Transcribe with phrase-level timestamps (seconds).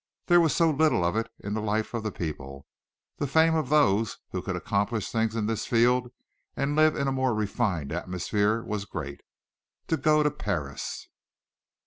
[0.25, 2.65] There was so little of it in the life of the people
[3.17, 6.11] the fame of those who could accomplish things in this field
[6.57, 9.21] and live in a more refined atmosphere was great.
[9.89, 11.07] To go to Paris!